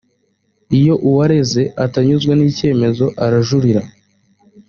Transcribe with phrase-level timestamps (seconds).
[0.77, 3.81] iyo uwareze atanyuzwe n’ icyemezo arajurira.